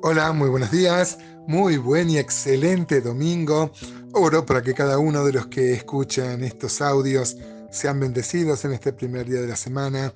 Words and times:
Hola, 0.00 0.32
muy 0.32 0.48
buenos 0.48 0.70
días, 0.70 1.18
muy 1.48 1.76
buen 1.76 2.08
y 2.08 2.18
excelente 2.18 3.00
domingo. 3.00 3.72
Oro 4.12 4.46
para 4.46 4.62
que 4.62 4.72
cada 4.72 4.96
uno 4.96 5.24
de 5.24 5.32
los 5.32 5.48
que 5.48 5.72
escuchan 5.72 6.44
estos 6.44 6.80
audios 6.80 7.36
sean 7.72 7.98
bendecidos 7.98 8.64
en 8.64 8.74
este 8.74 8.92
primer 8.92 9.28
día 9.28 9.40
de 9.40 9.48
la 9.48 9.56
semana, 9.56 10.14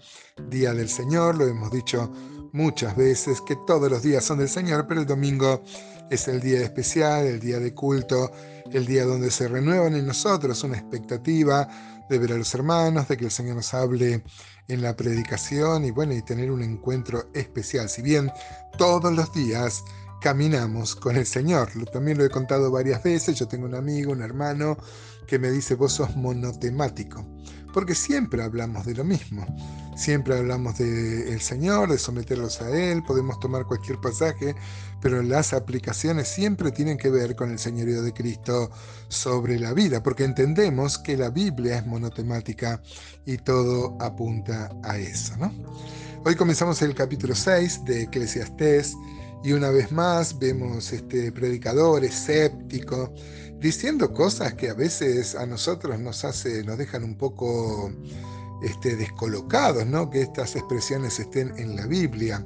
Día 0.49 0.73
del 0.73 0.89
Señor. 0.89 1.37
Lo 1.37 1.49
hemos 1.49 1.73
dicho 1.73 2.13
muchas 2.53 2.97
veces 2.97 3.41
que 3.41 3.57
todos 3.67 3.91
los 3.91 4.03
días 4.03 4.25
son 4.25 4.39
del 4.39 4.49
Señor, 4.49 4.87
pero 4.87 5.01
el 5.01 5.07
domingo 5.07 5.65
es 6.11 6.29
el 6.29 6.41
día 6.41 6.61
especial, 6.61 7.27
el 7.27 7.41
día 7.41 7.59
de 7.59 7.75
culto, 7.75 8.31
el 8.71 8.87
día 8.87 9.05
donde 9.05 9.33
se 9.33 9.49
renuevan 9.49 9.97
en 9.97 10.07
nosotros 10.07 10.63
una 10.63 10.79
expectativa 10.79 11.69
de 12.13 12.19
ver 12.19 12.33
a 12.33 12.37
los 12.37 12.55
hermanos, 12.55 13.09
de 13.09 13.17
que 13.17 13.25
el 13.25 13.31
Señor 13.31 13.57
nos 13.57 13.73
hable 13.73 14.23
en 14.69 14.83
la 14.83 14.95
predicación 14.95 15.85
y 15.87 15.91
bueno, 15.91 16.13
y 16.13 16.21
tener 16.23 16.51
un 16.51 16.63
encuentro 16.63 17.31
especial. 17.33 17.89
Si 17.89 18.03
bien 18.03 18.31
todos 18.77 19.13
los 19.13 19.33
días 19.33 19.83
caminamos 20.23 20.95
con 20.95 21.17
el 21.17 21.27
Señor, 21.27 21.71
también 21.93 22.17
lo 22.17 22.25
he 22.25 22.31
contado 22.31 22.71
varias 22.71 23.03
veces, 23.03 23.39
yo 23.39 23.49
tengo 23.49 23.67
un 23.67 23.75
amigo, 23.75 24.13
un 24.13 24.23
hermano, 24.23 24.79
que 25.27 25.39
me 25.39 25.51
dice, 25.51 25.75
vos 25.75 25.95
sos 25.95 26.17
monotemático, 26.17 27.27
porque 27.75 27.95
siempre 27.95 28.43
hablamos 28.43 28.87
de 28.87 28.95
lo 28.95 29.05
mismo. 29.05 29.45
Siempre 29.95 30.39
hablamos 30.39 30.79
del 30.79 31.41
Señor, 31.43 31.91
de 31.91 31.99
someterlos 31.99 32.63
a 32.63 32.71
Él, 32.71 33.03
podemos 33.03 33.39
tomar 33.41 33.67
cualquier 33.67 34.01
pasaje, 34.01 34.55
pero 35.03 35.23
las 35.23 35.53
aplicaciones 35.53 36.29
siempre 36.29 36.73
tienen 36.73 36.97
que 36.97 37.11
ver 37.11 37.37
con 37.37 37.51
el 37.51 37.59
señorío 37.59 38.03
de 38.03 38.15
Cristo 38.15 38.71
sobre 39.09 39.59
la 39.59 39.75
vida, 39.75 40.03
porque 40.03 40.25
entendemos 40.25 40.99
que 40.99 41.17
la 41.19 41.29
Biblia 41.29 41.77
es 41.77 41.87
monotemática 41.87 42.81
y 43.27 43.37
todo 43.37 43.99
apunta 44.01 44.71
a 44.83 44.97
eso. 44.97 45.35
Hoy 46.25 46.37
comenzamos 46.37 46.81
el 46.81 46.95
capítulo 46.95 47.35
6 47.35 47.85
de 47.85 48.05
Eclesiastés 48.05 48.97
y 49.45 49.53
una 49.53 49.71
vez 49.71 49.91
más 49.91 50.39
vemos 50.39 50.93
este 50.93 51.33
predicador 51.33 52.05
escéptico 52.05 53.13
diciendo 53.59 54.13
cosas 54.13 54.55
que 54.55 54.71
a 54.71 54.75
veces 54.75 55.35
a 55.35 55.47
nosotros 55.47 55.99
nos 55.99 56.25
hace, 56.25 56.63
nos 56.65 56.79
dejan 56.79 57.05
un 57.05 57.17
poco 57.17 57.93
este, 58.63 58.97
descolocados, 58.97 59.87
¿no? 59.87 60.11
Que 60.11 60.23
estas 60.23 60.57
expresiones 60.57 61.19
estén 61.19 61.53
en 61.59 61.77
la 61.77 61.87
Biblia. 61.87 62.45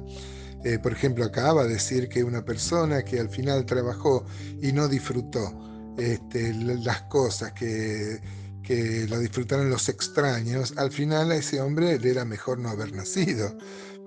Eh, 0.63 0.79
por 0.79 0.91
ejemplo, 0.91 1.25
acaba 1.25 1.63
de 1.63 1.73
decir 1.73 2.09
que 2.09 2.23
una 2.23 2.43
persona 2.43 3.03
que 3.03 3.19
al 3.19 3.29
final 3.29 3.65
trabajó 3.65 4.25
y 4.61 4.71
no 4.71 4.87
disfrutó 4.87 5.95
este, 5.97 6.53
las 6.53 7.03
cosas 7.03 7.53
que, 7.53 8.19
que 8.63 9.07
lo 9.07 9.19
disfrutaron 9.19 9.69
los 9.69 9.89
extraños, 9.89 10.73
al 10.77 10.91
final 10.91 11.31
a 11.31 11.35
ese 11.35 11.61
hombre 11.61 11.97
le 11.99 12.11
era 12.11 12.25
mejor 12.25 12.59
no 12.59 12.69
haber 12.69 12.93
nacido. 12.93 13.55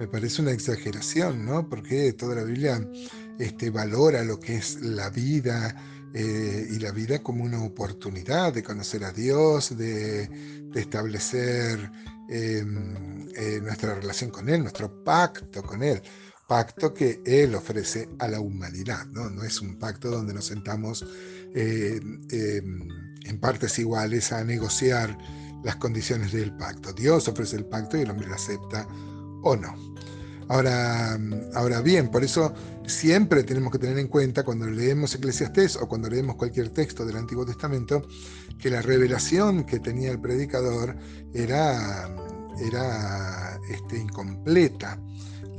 Me 0.00 0.08
parece 0.08 0.40
una 0.40 0.52
exageración, 0.52 1.44
¿no? 1.44 1.68
Porque 1.68 2.14
toda 2.14 2.36
la 2.36 2.44
Biblia 2.44 2.80
este, 3.38 3.68
valora 3.68 4.24
lo 4.24 4.40
que 4.40 4.56
es 4.56 4.80
la 4.80 5.10
vida, 5.10 5.76
eh, 6.14 6.66
y 6.70 6.78
la 6.78 6.90
vida 6.90 7.22
como 7.22 7.44
una 7.44 7.62
oportunidad 7.62 8.54
de 8.54 8.62
conocer 8.62 9.04
a 9.04 9.12
Dios, 9.12 9.76
de, 9.76 10.28
establecer 10.74 11.78
em, 12.30 13.28
eh, 13.36 13.60
nuestra 13.62 13.94
relación 13.94 14.30
con 14.30 14.48
Él, 14.48 14.62
nuestro 14.62 15.04
pacto 15.04 15.62
con 15.62 15.82
Él, 15.82 16.00
pacto 16.48 16.94
que 16.94 17.20
Él 17.26 17.54
ofrece 17.54 18.08
a 18.20 18.26
la 18.26 18.40
humanidad, 18.40 19.04
no, 19.06 19.28
no 19.28 19.44
es 19.44 19.60
un 19.60 19.78
pacto 19.78 20.10
donde 20.10 20.32
nos 20.32 20.46
sentamos 20.46 21.04
eh, 21.54 22.00
em, 22.30 22.88
en 23.26 23.38
partes 23.38 23.78
iguales 23.78 24.32
a 24.32 24.42
negociar 24.44 25.16
las 25.62 25.76
condiciones 25.76 26.32
del 26.32 26.56
pacto. 26.56 26.94
Dios 26.94 27.28
ofrece 27.28 27.56
el 27.56 27.66
pacto 27.66 27.98
y 27.98 28.00
el 28.00 28.10
hombre 28.10 28.28
lo 28.28 28.34
acepta 28.34 28.88
o 29.42 29.56
no. 29.56 29.74
Ahora, 30.48 31.16
ahora 31.55 31.80
bien, 31.80 32.10
por 32.10 32.24
eso 32.24 32.52
siempre 32.84 33.44
tenemos 33.44 33.70
que 33.70 33.78
tener 33.78 33.98
en 33.98 34.08
cuenta 34.08 34.42
cuando 34.45 34.67
leemos 34.67 35.14
Eclesiastés 35.14 35.77
o 35.77 35.86
cuando 35.86 36.11
leemos 36.11 36.34
cualquier 36.34 36.70
texto 36.70 37.06
del 37.06 37.17
Antiguo 37.17 37.46
Testamento, 37.46 38.02
que 38.58 38.68
la 38.68 38.83
revelación 38.83 39.64
que 39.64 39.78
tenía 39.78 40.11
el 40.11 40.20
predicador 40.20 40.96
era, 41.33 42.12
era 42.58 43.61
este, 43.70 43.98
incompleta. 43.98 45.01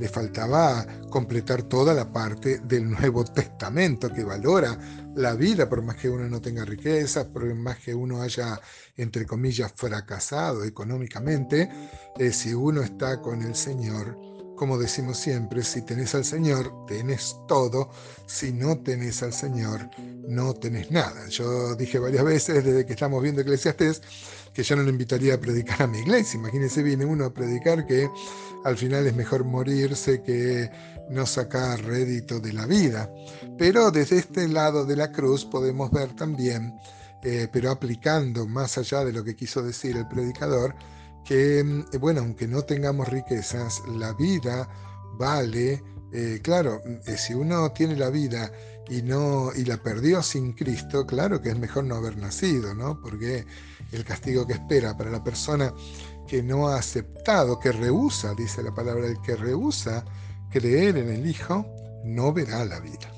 Le 0.02 0.08
faltaba 0.08 0.84
completar 1.10 1.62
toda 1.62 1.94
la 1.94 2.12
parte 2.12 2.58
del 2.58 2.90
Nuevo 2.90 3.22
Testamento 3.22 4.12
que 4.12 4.24
valora 4.24 4.76
la 5.14 5.36
vida, 5.36 5.68
por 5.68 5.80
más 5.80 5.94
que 5.94 6.08
uno 6.08 6.28
no 6.28 6.40
tenga 6.40 6.64
riqueza, 6.64 7.28
por 7.28 7.54
más 7.54 7.78
que 7.78 7.94
uno 7.94 8.20
haya, 8.20 8.60
entre 8.96 9.24
comillas, 9.24 9.72
fracasado 9.76 10.64
económicamente, 10.64 11.70
eh, 12.18 12.32
si 12.32 12.52
uno 12.52 12.82
está 12.82 13.20
con 13.20 13.42
el 13.42 13.54
Señor, 13.54 14.18
como 14.62 14.78
decimos 14.78 15.18
siempre, 15.18 15.64
si 15.64 15.82
tenés 15.82 16.14
al 16.14 16.24
Señor, 16.24 16.86
tenés 16.86 17.36
todo. 17.48 17.90
Si 18.26 18.52
no 18.52 18.78
tenés 18.78 19.20
al 19.24 19.32
Señor, 19.32 19.90
no 19.98 20.54
tenés 20.54 20.88
nada. 20.88 21.26
Yo 21.30 21.74
dije 21.74 21.98
varias 21.98 22.24
veces 22.24 22.64
desde 22.64 22.86
que 22.86 22.92
estamos 22.92 23.20
viendo 23.20 23.40
Eclesiastés 23.40 24.00
que 24.54 24.62
yo 24.62 24.76
no 24.76 24.84
le 24.84 24.90
invitaría 24.90 25.34
a 25.34 25.40
predicar 25.40 25.82
a 25.82 25.86
mi 25.88 25.98
iglesia. 25.98 26.38
Imagínense, 26.38 26.80
viene 26.84 27.04
uno 27.04 27.24
a 27.24 27.34
predicar 27.34 27.84
que 27.88 28.08
al 28.64 28.76
final 28.78 29.04
es 29.04 29.16
mejor 29.16 29.42
morirse 29.42 30.22
que 30.22 30.70
no 31.10 31.26
sacar 31.26 31.82
rédito 31.82 32.38
de 32.38 32.52
la 32.52 32.64
vida. 32.64 33.12
Pero 33.58 33.90
desde 33.90 34.18
este 34.18 34.46
lado 34.46 34.86
de 34.86 34.94
la 34.94 35.10
cruz 35.10 35.44
podemos 35.44 35.90
ver 35.90 36.14
también, 36.14 36.72
eh, 37.24 37.48
pero 37.52 37.72
aplicando 37.72 38.46
más 38.46 38.78
allá 38.78 39.04
de 39.04 39.12
lo 39.12 39.24
que 39.24 39.34
quiso 39.34 39.60
decir 39.60 39.96
el 39.96 40.06
predicador, 40.06 40.76
que, 41.24 41.60
eh, 41.60 41.98
bueno, 41.98 42.20
aunque 42.20 42.48
no 42.48 42.62
tengamos 42.62 43.08
riquezas, 43.08 43.82
la 43.88 44.12
vida 44.14 44.68
vale, 45.18 45.82
eh, 46.12 46.40
claro, 46.42 46.80
eh, 47.06 47.16
si 47.16 47.34
uno 47.34 47.70
tiene 47.72 47.96
la 47.96 48.10
vida 48.10 48.50
y, 48.88 49.02
no, 49.02 49.50
y 49.54 49.64
la 49.64 49.76
perdió 49.82 50.22
sin 50.22 50.52
Cristo, 50.52 51.06
claro 51.06 51.40
que 51.40 51.50
es 51.50 51.58
mejor 51.58 51.84
no 51.84 51.96
haber 51.96 52.16
nacido, 52.16 52.74
¿no? 52.74 53.00
Porque 53.00 53.46
el 53.92 54.04
castigo 54.04 54.46
que 54.46 54.54
espera 54.54 54.96
para 54.96 55.10
la 55.10 55.22
persona 55.22 55.72
que 56.26 56.42
no 56.42 56.68
ha 56.68 56.76
aceptado, 56.76 57.58
que 57.58 57.72
rehúsa, 57.72 58.34
dice 58.34 58.62
la 58.62 58.74
palabra, 58.74 59.06
el 59.06 59.20
que 59.20 59.36
rehúsa 59.36 60.04
creer 60.50 60.96
en 60.96 61.10
el 61.10 61.26
Hijo, 61.26 61.66
no 62.04 62.32
verá 62.32 62.64
la 62.64 62.80
vida. 62.80 63.11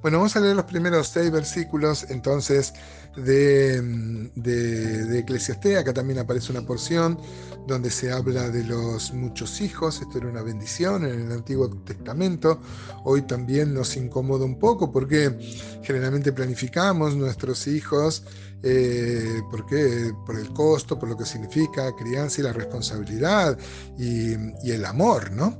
Bueno, 0.00 0.18
vamos 0.18 0.36
a 0.36 0.40
leer 0.40 0.54
los 0.54 0.64
primeros 0.66 1.08
seis 1.08 1.28
versículos 1.32 2.06
entonces 2.08 2.72
de, 3.16 3.82
de, 4.36 5.18
Eclesiastés. 5.18 5.76
Acá 5.76 5.92
también 5.92 6.20
aparece 6.20 6.52
una 6.52 6.62
porción 6.62 7.18
donde 7.66 7.90
se 7.90 8.12
habla 8.12 8.48
de 8.48 8.62
los 8.62 9.12
muchos 9.12 9.60
hijos. 9.60 10.00
Esto 10.00 10.18
era 10.18 10.28
una 10.28 10.42
bendición 10.42 11.04
en 11.04 11.22
el 11.22 11.32
Antiguo 11.32 11.68
Testamento. 11.84 12.60
Hoy 13.02 13.22
también 13.22 13.74
nos 13.74 13.96
incomoda 13.96 14.44
un 14.44 14.60
poco 14.60 14.92
porque 14.92 15.36
generalmente 15.82 16.32
planificamos 16.32 17.16
nuestros 17.16 17.66
hijos 17.66 18.22
eh, 18.62 19.42
porque, 19.50 20.12
por 20.24 20.38
el 20.38 20.52
costo, 20.52 20.96
por 20.96 21.08
lo 21.08 21.16
que 21.16 21.24
significa 21.24 21.90
crianza 21.96 22.40
y 22.40 22.44
la 22.44 22.52
responsabilidad 22.52 23.58
y, 23.98 24.30
y 24.62 24.70
el 24.70 24.84
amor, 24.84 25.32
¿no? 25.32 25.58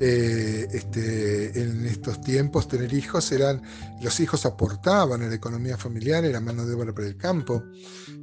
Eh, 0.00 0.68
este, 0.72 1.60
en 1.60 1.84
estos 1.84 2.20
tiempos 2.20 2.68
tener 2.68 2.92
hijos 2.94 3.32
eran, 3.32 3.60
los 4.00 4.20
hijos 4.20 4.46
aportaban 4.46 5.22
a 5.22 5.28
la 5.28 5.34
economía 5.34 5.76
familiar, 5.76 6.24
era 6.24 6.40
mano 6.40 6.66
de 6.66 6.74
obra 6.74 6.94
para 6.94 7.06
el 7.06 7.16
campo, 7.16 7.62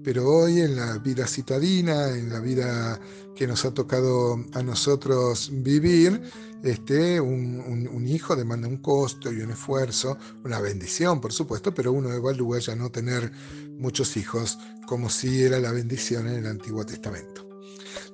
pero 0.04 0.28
hoy 0.28 0.62
en 0.62 0.76
la 0.76 0.98
vida 0.98 1.28
citadina, 1.28 2.10
en 2.10 2.30
la 2.30 2.40
vida 2.40 3.00
que 3.36 3.48
nos 3.48 3.66
ha 3.66 3.74
tocado 3.74 4.44
a 4.54 4.64
nosotros 4.64 5.50
vivir, 5.52 6.22
este, 6.64 7.20
un, 7.20 8.08
hijo 8.08 8.36
demanda 8.36 8.68
un 8.68 8.78
costo 8.78 9.32
y 9.32 9.42
un 9.42 9.52
esfuerzo, 9.52 10.18
una 10.44 10.60
bendición 10.60 11.20
por 11.20 11.34
supuesto, 11.34 11.74
pero 11.74 11.92
uno 11.92 12.12
evalúa 12.12 12.60
ya 12.60 12.76
no 12.76 12.90
tener 12.90 13.32
muchos 13.78 14.16
hijos 14.18 14.58
como 14.88 15.10
si 15.10 15.44
era 15.44 15.60
la 15.60 15.72
bendición 15.72 16.28
en 16.28 16.36
el 16.36 16.48
Antiguo 16.48 16.86
Testamento. 16.86 17.55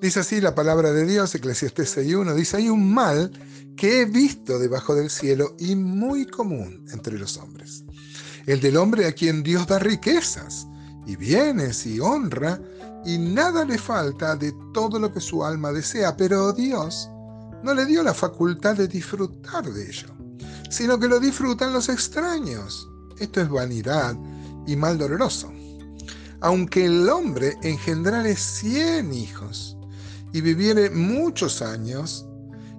Dice 0.02 0.22
así 0.22 0.42
la 0.42 0.56
palabra 0.56 0.92
de 0.92 1.06
Dios, 1.06 1.34
Eclesiastés 1.36 1.98
6.1, 1.98 2.34
dice, 2.34 2.58
hay 2.58 2.70
un 2.70 2.94
mal 2.94 3.32
que 3.76 4.02
he 4.02 4.06
visto 4.06 4.60
debajo 4.60 4.96
del 4.96 5.10
cielo 5.10 5.56
y 5.60 5.76
muy 5.76 6.26
común 6.26 6.86
entre 6.92 7.18
los 7.18 7.38
hombres. 7.38 7.84
El 8.46 8.60
del 8.60 8.78
hombre 8.78 9.06
a 9.06 9.12
quien 9.12 9.44
Dios 9.44 9.68
da 9.68 9.80
riquezas 9.80 10.68
y 11.06 11.16
bienes 11.16 11.86
y 11.86 12.00
honra 12.00 12.60
y 13.06 13.18
nada 13.18 13.66
le 13.66 13.78
falta 13.78 14.36
de 14.36 14.54
todo 14.74 15.00
lo 15.00 15.12
que 15.12 15.20
su 15.20 15.44
alma 15.44 15.72
desea, 15.72 16.16
pero 16.16 16.54
Dios 16.54 17.10
no 17.64 17.74
le 17.74 17.86
dio 17.86 18.04
la 18.04 18.14
facultad 18.14 18.76
de 18.76 18.88
disfrutar 18.88 19.72
de 19.72 19.88
ello, 19.88 20.08
sino 20.70 21.00
que 21.00 21.08
lo 21.08 21.20
disfrutan 21.20 21.74
los 21.74 21.90
extraños. 21.90 22.90
Esto 23.20 23.42
es 23.42 23.50
vanidad 23.50 24.16
y 24.68 24.76
mal 24.76 24.98
doloroso. 24.98 25.52
Aunque 26.42 26.86
el 26.86 27.08
hombre 27.08 27.58
engendrare 27.62 28.36
cien 28.36 29.14
hijos 29.14 29.78
y 30.34 30.42
viviere 30.42 30.90
muchos 30.90 31.62
años, 31.62 32.26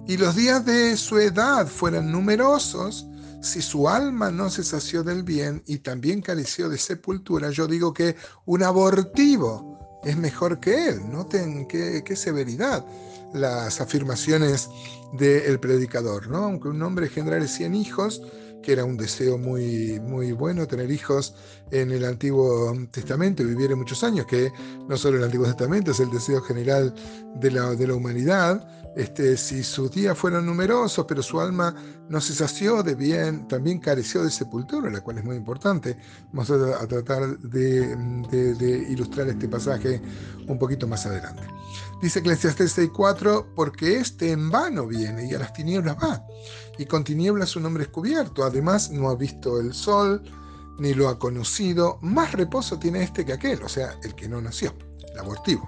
y 0.05 0.17
los 0.17 0.35
días 0.35 0.65
de 0.65 0.97
su 0.97 1.17
edad 1.17 1.65
fueran 1.67 2.11
numerosos, 2.11 3.07
si 3.41 3.61
su 3.61 3.87
alma 3.87 4.31
no 4.31 4.49
se 4.49 4.63
sació 4.63 5.03
del 5.03 5.23
bien 5.23 5.63
y 5.65 5.79
también 5.79 6.21
careció 6.21 6.69
de 6.69 6.77
sepultura, 6.77 7.51
yo 7.51 7.67
digo 7.67 7.93
que 7.93 8.15
un 8.45 8.63
abortivo 8.63 10.01
es 10.03 10.17
mejor 10.17 10.59
que 10.59 10.89
él. 10.89 11.09
Noten 11.09 11.67
qué, 11.67 12.03
qué 12.05 12.15
severidad 12.15 12.85
las 13.33 13.81
afirmaciones 13.81 14.69
del 15.13 15.59
predicador, 15.59 16.27
¿no? 16.27 16.45
Aunque 16.45 16.67
un 16.67 16.81
hombre 16.81 17.07
generare 17.07 17.47
100 17.47 17.75
hijos 17.75 18.21
que 18.63 18.71
era 18.71 18.85
un 18.85 18.97
deseo 18.97 19.37
muy, 19.37 19.99
muy 19.99 20.31
bueno 20.31 20.67
tener 20.67 20.89
hijos 20.89 21.35
en 21.69 21.91
el 21.91 22.05
Antiguo 22.05 22.73
Testamento 22.89 23.43
y 23.43 23.47
vivir 23.47 23.71
en 23.71 23.77
muchos 23.77 24.03
años, 24.03 24.25
que 24.25 24.51
no 24.87 24.97
solo 24.97 25.17
el 25.17 25.23
Antiguo 25.23 25.45
Testamento 25.45 25.91
es 25.91 25.99
el 25.99 26.09
deseo 26.09 26.41
general 26.41 26.93
de 27.35 27.51
la, 27.51 27.75
de 27.75 27.87
la 27.87 27.93
humanidad. 27.93 28.67
Este, 28.95 29.37
si 29.37 29.63
sus 29.63 29.91
días 29.91 30.17
fueron 30.17 30.45
numerosos, 30.45 31.05
pero 31.07 31.23
su 31.23 31.41
alma 31.41 31.75
no 32.09 32.21
se 32.21 32.33
sació 32.33 32.83
de 32.83 32.93
bien, 32.93 33.47
también 33.47 33.79
careció 33.79 34.23
de 34.23 34.29
sepultura, 34.29 34.89
la 34.89 35.01
cual 35.01 35.17
es 35.17 35.25
muy 35.25 35.35
importante. 35.35 35.97
Vamos 36.31 36.51
a, 36.51 36.87
tratar 36.87 37.37
de, 37.39 37.95
de 37.95 38.85
ilustrar 38.89 39.27
este 39.29 39.47
pasaje 39.47 39.99
un 40.47 40.59
poquito 40.59 40.87
más 40.87 41.05
adelante. 41.05 41.43
Dice 42.01 42.19
Eclesiastes 42.19 42.77
6.4, 42.77 43.45
porque 43.55 43.97
este 43.97 44.31
en 44.31 44.49
vano 44.49 44.87
viene 44.87 45.25
y 45.25 45.33
a 45.33 45.39
las 45.39 45.53
tinieblas 45.53 45.95
va, 45.95 46.25
y 46.77 46.85
con 46.85 47.03
tinieblas 47.03 47.49
su 47.49 47.59
nombre 47.59 47.83
es 47.83 47.89
cubierto, 47.89 48.43
además 48.43 48.91
no 48.91 49.09
ha 49.09 49.15
visto 49.15 49.59
el 49.59 49.73
sol, 49.73 50.21
ni 50.79 50.93
lo 50.93 51.07
ha 51.07 51.19
conocido, 51.19 51.99
más 52.01 52.33
reposo 52.33 52.77
tiene 52.77 53.03
este 53.03 53.25
que 53.25 53.33
aquel, 53.33 53.61
o 53.63 53.69
sea, 53.69 53.97
el 54.03 54.15
que 54.15 54.27
no 54.27 54.41
nació, 54.41 54.73
el 55.13 55.19
abortivo. 55.19 55.67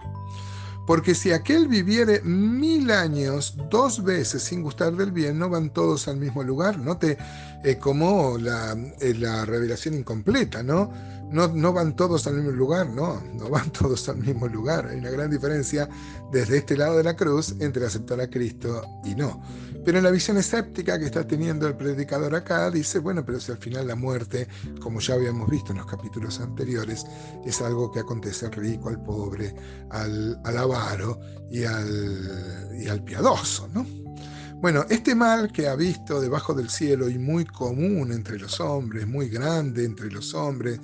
Porque 0.86 1.16
si 1.16 1.32
aquel 1.32 1.68
viviere 1.68 2.22
mil 2.22 2.92
años 2.92 3.56
dos 3.72 4.04
veces 4.04 4.44
sin 4.44 4.62
gustar 4.62 4.96
del 4.96 5.12
bien, 5.12 5.40
no 5.40 5.50
van 5.50 5.72
todos 5.72 6.08
al 6.08 6.18
mismo 6.18 6.44
lugar. 6.44 6.78
Note 6.78 7.18
eh, 7.64 7.78
como 7.80 8.38
la, 8.38 8.78
eh, 9.00 9.16
la 9.16 9.46
revelación 9.46 9.96
incompleta, 9.96 10.62
¿no? 10.62 10.92
No, 11.32 11.74
van 11.74 11.96
todos 11.96 12.28
al 12.28 12.36
mismo 12.36 12.52
lugar, 12.52 12.90
no, 12.90 13.22
no 13.34 13.50
van 13.50 13.70
todos 13.80 14.08
al 14.10 14.18
mismo 14.18 14.48
lugar. 14.48 14.88
Hay 14.88 15.00
una 15.00 15.12
gran 15.12 15.30
diferencia 15.30 15.90
desde 16.32 16.58
este 16.58 16.78
lado 16.78 16.98
de 16.98 17.04
la 17.04 17.16
cruz 17.16 17.56
entre 17.60 17.86
aceptar 17.86 18.20
a 18.22 18.30
Cristo 18.30 18.84
y 19.04 19.16
no. 19.16 19.42
Pero 19.84 20.00
en 20.00 20.04
la 20.04 20.12
visión 20.12 20.38
escéptica 20.38 20.98
que 20.98 21.06
está 21.06 21.28
teniendo 21.28 21.68
el 21.68 21.78
predicador 21.78 22.34
acá, 22.34 22.72
dice, 22.72 22.98
bueno, 22.98 23.24
pero 23.24 23.40
si 23.40 23.52
al 23.52 23.60
final 23.60 23.88
la 23.88 23.96
muerte, 23.96 24.48
como 24.82 25.00
ya 25.00 25.14
habíamos 25.14 25.48
visto 25.50 25.72
en 25.72 25.78
los 25.78 25.86
capítulos 25.86 26.40
anteriores, 26.40 27.06
es 27.46 27.62
algo 27.62 27.92
que 27.92 28.00
acontece 28.00 28.48
al 28.48 28.54
rico, 28.54 28.90
al 28.90 29.02
pobre, 29.04 29.56
al, 29.92 30.42
avaro 30.44 31.20
y 31.52 31.66
al, 31.66 32.72
y 32.80 32.88
al 32.88 33.04
piadoso, 33.04 33.70
¿no? 33.74 33.86
Bueno, 34.66 34.84
este 34.90 35.14
mal 35.14 35.52
que 35.52 35.68
ha 35.68 35.76
visto 35.76 36.20
debajo 36.20 36.54
del 36.56 36.72
cielo 36.72 37.08
y 37.08 37.20
muy 37.20 37.46
común 37.46 38.12
entre 38.12 38.40
los 38.40 38.60
hombres, 38.60 39.06
muy 39.06 39.30
grande 39.30 39.86
entre 39.86 40.10
los 40.10 40.34
hombres, 40.34 40.80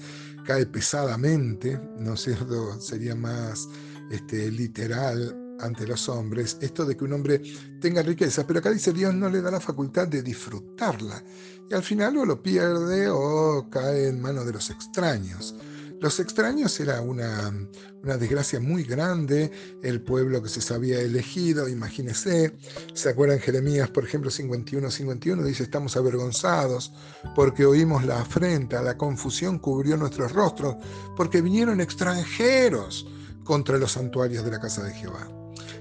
cae 0.51 0.65
pesadamente, 0.65 1.79
¿no 1.97 2.15
es 2.15 2.23
cierto? 2.23 2.77
Sería 2.81 3.15
más 3.15 3.69
este, 4.11 4.51
literal 4.51 5.55
ante 5.61 5.87
los 5.87 6.09
hombres, 6.09 6.57
esto 6.59 6.85
de 6.85 6.97
que 6.97 7.05
un 7.05 7.13
hombre 7.13 7.41
tenga 7.79 8.01
riqueza, 8.01 8.45
pero 8.45 8.59
acá 8.59 8.69
dice 8.69 8.91
Dios 8.91 9.13
no 9.13 9.29
le 9.29 9.41
da 9.41 9.49
la 9.49 9.61
facultad 9.61 10.09
de 10.09 10.21
disfrutarla, 10.21 11.23
y 11.69 11.73
al 11.73 11.83
final 11.83 12.17
o 12.17 12.25
lo 12.25 12.43
pierde 12.43 13.09
o 13.09 13.69
cae 13.69 14.09
en 14.09 14.21
manos 14.21 14.45
de 14.45 14.51
los 14.51 14.69
extraños. 14.69 15.55
Los 16.01 16.19
extraños 16.19 16.79
era 16.79 16.99
una, 16.99 17.53
una 18.01 18.17
desgracia 18.17 18.59
muy 18.59 18.83
grande, 18.83 19.51
el 19.83 20.01
pueblo 20.01 20.41
que 20.41 20.49
se 20.49 20.73
había 20.73 20.99
elegido, 20.99 21.69
imagínese, 21.69 22.57
¿se 22.95 23.09
acuerdan 23.09 23.37
Jeremías, 23.37 23.87
por 23.91 24.03
ejemplo, 24.03 24.31
51, 24.31 24.89
51? 24.89 25.43
Dice, 25.43 25.61
estamos 25.61 25.95
avergonzados 25.95 26.91
porque 27.35 27.67
oímos 27.67 28.03
la 28.03 28.19
afrenta, 28.19 28.81
la 28.81 28.97
confusión 28.97 29.59
cubrió 29.59 29.95
nuestros 29.95 30.31
rostros, 30.31 30.77
porque 31.15 31.39
vinieron 31.43 31.79
extranjeros 31.79 33.05
contra 33.43 33.77
los 33.77 33.91
santuarios 33.91 34.43
de 34.43 34.49
la 34.49 34.59
casa 34.59 34.81
de 34.83 34.95
Jehová. 34.95 35.29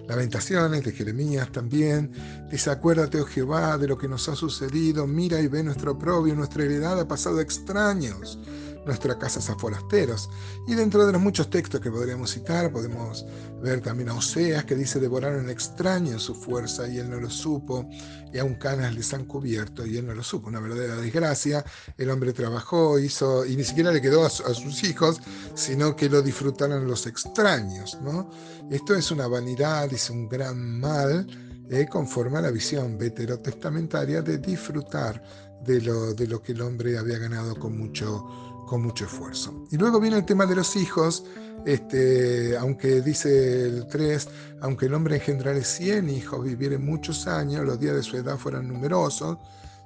Lamentaciones 0.07 0.85
de 0.85 0.93
Jeremías 0.93 1.51
también. 1.51 2.13
Dice, 2.51 2.69
acuérdate, 2.69 3.21
oh 3.23 3.25
Jehová, 3.25 3.79
de 3.79 3.89
lo 3.89 3.97
que 3.97 4.09
nos 4.09 4.29
ha 4.29 4.37
sucedido, 4.37 5.07
mira 5.07 5.41
y 5.41 5.47
ve 5.47 5.63
nuestro 5.63 5.99
propio, 5.99 6.35
nuestra 6.35 6.65
heredad 6.65 7.01
ha 7.01 7.09
pasado 7.09 7.41
extraños 7.41 8.39
nuestra 8.85 9.19
casa 9.19 9.41
a 9.53 9.57
forasteros. 9.57 10.31
Y 10.67 10.75
dentro 10.75 11.07
de 11.07 11.13
los 11.13 11.21
muchos 11.21 11.51
textos 11.51 11.81
que 11.81 11.91
podríamos 11.91 12.31
citar, 12.33 12.73
podemos 12.73 13.27
ver 13.63 13.81
también 13.81 14.09
a 14.09 14.15
Oseas 14.15 14.65
que 14.65 14.75
dice, 14.75 15.01
devoraron 15.01 15.51
extraño 15.51 16.19
su 16.19 16.35
fuerza 16.35 16.89
y 16.89 16.99
él 16.99 17.11
no 17.11 17.21
lo 17.21 17.31
supo, 17.31 17.89
y 18.33 18.39
aún 18.39 18.55
canas 18.55 18.95
les 18.95 19.13
han 19.13 19.25
cubierto 19.25 19.85
y 19.87 19.97
él 19.97 20.07
no 20.07 20.15
lo 20.15 20.23
supo. 20.23 20.49
Una 20.49 20.61
verdadera 20.61 20.97
desgracia. 20.97 21.65
El 21.97 22.11
hombre 22.11 22.33
trabajó, 22.33 22.99
hizo, 22.99 23.45
y 23.45 23.57
ni 23.57 23.65
siquiera 23.65 23.93
le 23.93 24.01
quedó 24.01 24.25
a, 24.25 24.31
sus 24.31 24.85
hijos, 24.85 25.21
sino 25.55 25.95
que 25.97 26.09
lo 26.09 26.23
disfrutaron 26.23 26.87
los 26.87 27.07
extraños. 27.07 27.99
¿no? 28.03 28.31
Esto 28.71 28.95
es 28.95 29.11
una 29.11 29.27
vanidad, 29.27 29.93
es 29.93 30.11
un 30.11 30.29
gran 30.29 30.81
mal. 30.81 31.27
Eh, 31.73 31.87
conforme 31.89 32.39
a 32.39 32.41
la 32.41 32.51
visión 32.51 32.99
veterotestamentaria 32.99 34.23
de 34.23 34.39
disfrutar 34.39 35.23
de 35.65 35.81
lo, 35.81 36.15
de 36.15 36.27
lo 36.27 36.43
que 36.43 36.51
el 36.51 36.63
hombre 36.63 36.99
había 36.99 37.19
ganado 37.19 37.55
con 37.55 37.79
mucho, 37.79 38.50
con 38.71 38.83
mucho 38.83 39.05
esfuerzo. 39.05 39.67
Y 39.73 39.77
luego 39.79 39.99
viene 39.99 40.17
el 40.17 40.25
tema 40.25 40.47
de 40.47 40.55
los 40.55 40.77
hijos, 40.77 41.25
este, 41.67 42.57
aunque 42.57 43.01
dice 43.01 43.67
el 43.67 43.89
3, 43.89 44.29
aunque 44.61 44.87
el 44.87 44.95
hombre 44.95 45.17
engendrare 45.17 45.65
100 45.65 46.09
hijos, 46.09 46.45
viviere 46.45 46.79
muchos 46.79 47.27
años, 47.27 47.65
los 47.67 47.81
días 47.81 47.97
de 47.97 48.05
su 48.05 48.17
edad 48.17 48.39
fueran 48.39 48.69
numerosos, 48.69 49.39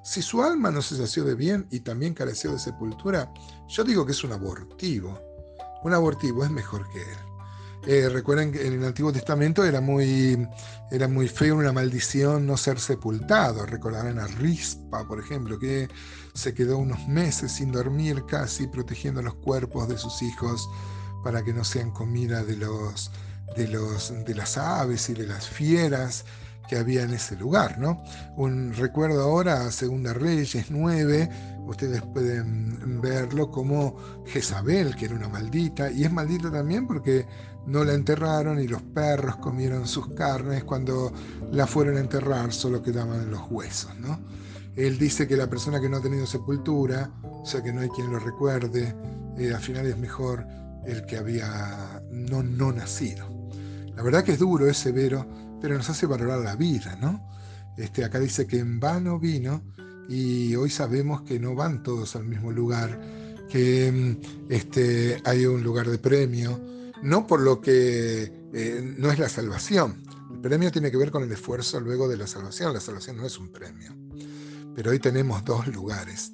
si 0.03 0.21
su 0.21 0.43
alma 0.43 0.71
no 0.71 0.83
se 0.83 0.99
sació 0.99 1.25
de 1.25 1.35
bien 1.35 1.67
y 1.71 1.81
también 1.81 2.13
careció 2.13 2.53
de 2.53 2.59
sepultura, 2.59 3.33
yo 3.69 3.85
digo 3.85 4.05
que 4.05 4.13
es 4.13 4.23
un 4.23 4.33
abortivo. 4.33 5.19
Un 5.83 5.95
abortivo 5.95 6.45
es 6.45 6.51
mejor 6.51 6.87
que 6.93 7.01
él. 7.01 7.34
Eh, 7.87 8.09
recuerden 8.09 8.51
que 8.51 8.67
en 8.67 8.75
el 8.75 8.85
Antiguo 8.85 9.13
Testamento 9.13 9.63
era 9.63 9.81
muy, 9.81 10.49
era 10.91 11.07
muy 11.07 11.29
feo, 11.29 11.57
una 11.57 11.73
maldición 11.73 12.47
no 12.47 12.57
ser 12.57 12.81
sepultado. 12.81 13.67
Recordarán 13.67 14.19
a 14.19 14.27
Rispa, 14.27 15.07
por 15.07 15.21
ejemplo, 15.21 15.59
que 15.59 15.89
se 16.33 16.55
quedó 16.55 16.79
unos 16.79 17.07
meses 17.09 17.53
sin 17.53 17.73
dormir 17.73 18.25
casi, 18.27 18.67
protegiendo 18.67 19.21
los 19.21 19.35
cuerpos 19.35 19.89
de 19.89 19.99
sus 19.99 20.23
hijos 20.23 20.69
para 21.23 21.43
que 21.45 21.53
no 21.53 21.63
sean 21.63 21.91
comida 21.91 22.43
de, 22.43 22.57
los, 22.57 23.11
de, 23.57 23.69
los, 23.69 24.13
de 24.25 24.35
las 24.35 24.57
aves 24.57 25.11
y 25.11 25.15
de 25.15 25.27
las 25.27 25.47
fieras 25.47 26.25
que 26.69 26.77
había 26.77 27.03
en 27.03 27.13
ese 27.13 27.37
lugar. 27.37 27.79
¿no? 27.79 28.03
Un 28.37 28.73
recuerdo 28.75 29.23
ahora, 29.23 29.71
Segunda 29.71 30.13
Reyes 30.13 30.71
9, 30.71 31.29
ustedes 31.67 32.03
pueden 32.03 33.01
verlo 33.01 33.51
como 33.51 33.97
Jezabel, 34.27 34.97
que 34.97 35.07
era 35.07 35.15
una 35.15 35.29
maldita, 35.29 35.91
y 35.91 36.05
es 36.05 36.13
maldita 36.13 36.51
también 36.51 36.87
porque 36.87 37.27
no 37.67 37.85
la 37.85 37.95
enterraron 37.95 38.61
y 38.61 38.69
los 38.69 38.83
perros 38.83 39.37
comieron 39.37 39.87
sus 39.87 40.09
carnes. 40.15 40.65
Cuando 40.65 41.13
la 41.51 41.67
fueron 41.67 41.97
a 41.97 42.01
enterrar 42.01 42.53
solo 42.53 42.83
quedaban 42.83 43.31
los 43.31 43.43
huesos. 43.51 43.95
¿no? 43.99 44.19
Él 44.77 44.99
dice 44.99 45.27
que 45.27 45.37
la 45.37 45.49
persona 45.49 45.81
que 45.81 45.89
no 45.89 45.99
ha 45.99 46.03
tenido 46.03 46.27
sepultura, 46.27 47.11
o 47.23 47.47
sea 47.47 47.63
que 47.63 47.73
no 47.73 47.81
hay 47.81 47.89
quien 47.89 48.11
lo 48.11 48.19
recuerde, 48.19 48.95
eh, 49.39 49.53
al 49.55 49.61
final 49.61 49.87
es 49.87 49.97
mejor 49.97 50.47
el 50.87 51.07
que 51.07 51.17
había 51.17 52.03
no, 52.11 52.43
no 52.43 52.73
nacido. 52.73 53.27
La 53.97 54.03
verdad 54.03 54.25
que 54.25 54.33
es 54.33 54.39
duro, 54.39 54.69
es 54.69 54.77
severo, 54.77 55.27
pero 55.65 55.79
nos 55.79 55.89
hace 55.89 56.05
valorar 56.05 56.41
la 56.41 56.57
vida, 56.57 56.95
¿no? 57.01 57.27
Este, 57.79 58.05
acá 58.05 58.21
dice 58.21 58.47
que 58.47 58.59
en 58.59 58.79
vano 58.79 59.19
vino 59.19 59.63
y 60.11 60.55
hoy 60.57 60.69
sabemos 60.69 61.23
que 61.23 61.41
no 61.41 61.55
van 61.55 61.83
todos 61.83 62.17
al 62.17 62.27
mismo 62.27 62.53
lugar, 62.53 63.01
que 63.49 63.91
mm, 63.91 64.53
este, 64.53 65.23
hay 65.25 65.47
un 65.47 65.63
lugar 65.63 65.89
de 65.89 65.97
premio, 65.97 66.61
no 67.03 67.27
por 67.27 67.41
lo 67.41 67.63
que 67.63 68.25
eh, 68.53 68.95
no 68.99 69.11
es 69.11 69.19
la 69.19 69.31
salvación. 69.31 70.03
El 70.35 70.41
premio 70.43 70.71
tiene 70.71 70.91
que 70.91 70.99
ver 70.99 71.11
con 71.11 71.23
el 71.23 71.33
esfuerzo 71.33 71.81
luego 71.81 72.09
de 72.09 72.19
la 72.19 72.27
salvación. 72.27 72.75
La 72.75 72.81
salvación 72.81 73.17
no 73.17 73.25
es 73.25 73.39
un 73.39 73.51
premio. 73.51 73.91
Pero 74.77 74.91
hoy 74.91 74.99
tenemos 74.99 75.47
dos 75.47 75.67
lugares. 75.69 76.31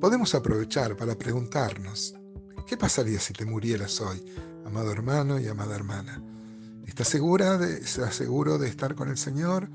Podemos 0.00 0.34
aprovechar 0.34 0.96
para 0.96 1.16
preguntarnos, 1.16 2.16
¿qué 2.66 2.76
pasaría 2.76 3.20
si 3.20 3.34
te 3.34 3.44
murieras 3.44 4.00
hoy, 4.00 4.20
amado 4.66 4.90
hermano 4.90 5.38
y 5.38 5.46
amada 5.46 5.76
hermana? 5.76 6.33
¿Estás 6.86 7.08
segura 7.08 7.58
de, 7.58 7.84
seguro 7.86 8.58
de 8.58 8.68
estar 8.68 8.94
con 8.94 9.08
el 9.08 9.16
Señor 9.16 9.68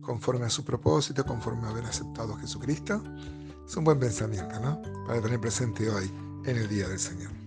conforme 0.00 0.46
a 0.46 0.50
su 0.50 0.64
propósito, 0.64 1.24
conforme 1.24 1.66
a 1.66 1.70
haber 1.70 1.84
aceptado 1.84 2.34
a 2.34 2.40
Jesucristo? 2.40 3.02
Es 3.66 3.76
un 3.76 3.84
buen 3.84 3.98
pensamiento, 3.98 4.58
¿no? 4.60 4.80
Para 5.06 5.20
tener 5.20 5.40
presente 5.40 5.88
hoy 5.90 6.10
en 6.44 6.56
el 6.56 6.68
día 6.68 6.88
del 6.88 6.98
Señor. 6.98 7.45